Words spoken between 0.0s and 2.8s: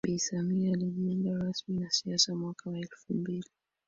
Bi Samia alijiunga rasmi na siasa mwaka wa